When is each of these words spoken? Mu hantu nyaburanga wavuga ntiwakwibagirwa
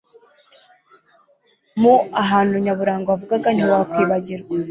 Mu 1.81 1.93
hantu 2.29 2.55
nyaburanga 2.63 3.07
wavuga 3.13 3.35
ntiwakwibagirwa 3.53 4.53